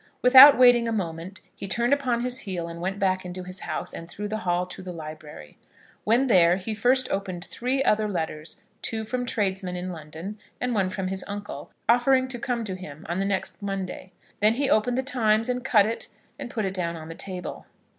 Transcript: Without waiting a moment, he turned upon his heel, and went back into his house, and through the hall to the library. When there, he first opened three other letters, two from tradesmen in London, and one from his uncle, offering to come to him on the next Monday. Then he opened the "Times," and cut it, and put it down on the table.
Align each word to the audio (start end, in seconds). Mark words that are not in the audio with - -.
Without 0.23 0.57
waiting 0.57 0.87
a 0.87 0.91
moment, 0.91 1.41
he 1.55 1.67
turned 1.67 1.93
upon 1.93 2.21
his 2.23 2.39
heel, 2.39 2.67
and 2.67 2.81
went 2.81 2.97
back 2.97 3.23
into 3.23 3.43
his 3.43 3.59
house, 3.59 3.93
and 3.93 4.09
through 4.09 4.29
the 4.29 4.39
hall 4.39 4.65
to 4.65 4.81
the 4.81 4.91
library. 4.91 5.59
When 6.05 6.25
there, 6.25 6.55
he 6.57 6.73
first 6.73 7.07
opened 7.11 7.45
three 7.45 7.83
other 7.83 8.07
letters, 8.09 8.59
two 8.81 9.05
from 9.05 9.27
tradesmen 9.27 9.75
in 9.75 9.91
London, 9.91 10.39
and 10.59 10.73
one 10.73 10.89
from 10.89 11.09
his 11.09 11.23
uncle, 11.27 11.69
offering 11.87 12.27
to 12.29 12.39
come 12.39 12.63
to 12.63 12.73
him 12.73 13.05
on 13.09 13.19
the 13.19 13.25
next 13.25 13.61
Monday. 13.61 14.11
Then 14.39 14.55
he 14.55 14.71
opened 14.71 14.97
the 14.97 15.03
"Times," 15.03 15.47
and 15.49 15.63
cut 15.63 15.85
it, 15.85 16.07
and 16.39 16.49
put 16.49 16.65
it 16.65 16.73
down 16.73 16.95
on 16.95 17.07
the 17.07 17.13
table. 17.13 17.67